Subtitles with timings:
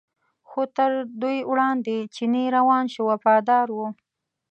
[0.49, 3.79] خو تر دوی وړاندې چینی روان شو وفاداره و.